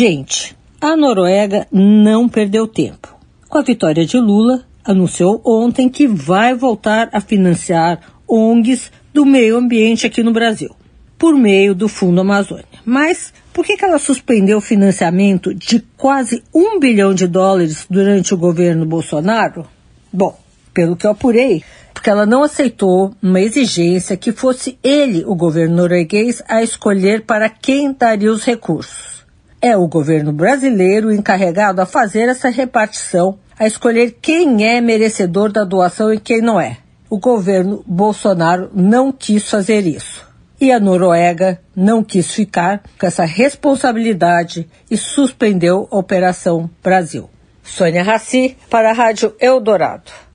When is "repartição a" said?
32.48-33.66